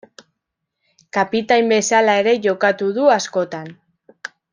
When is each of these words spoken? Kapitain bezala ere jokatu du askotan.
Kapitain 1.17 1.69
bezala 1.73 2.15
ere 2.21 2.33
jokatu 2.47 2.89
du 2.97 3.05
askotan. 3.17 3.69